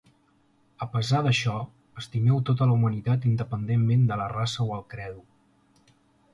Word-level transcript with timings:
A 0.85 0.87
pesar 0.93 1.19
d'això, 1.27 1.53
estimeu 2.03 2.41
tota 2.51 2.69
la 2.71 2.77
humanitat 2.79 3.29
independentment 3.35 4.05
de 4.13 4.21
la 4.25 4.29
raça 4.35 4.69
o 4.69 4.69
el 4.81 4.85
credo. 4.97 5.97